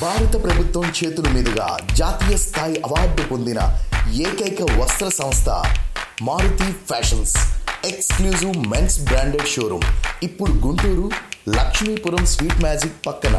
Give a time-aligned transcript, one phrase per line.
[0.00, 3.60] భారత ప్రభుత్వం చేతుల మీదుగా జాతీయ స్థాయి అవార్డు పొందిన
[4.26, 5.48] ఏకైక వస్త్ర సంస్థ
[6.22, 7.34] Maruti fashions
[7.88, 9.86] exclusive men's branded showroom
[10.22, 11.06] ఇప్పుడు గుంటూరు
[11.48, 13.36] లక్ష్మీపురం స్వీట్ మ్యాజిక్ పక్కన.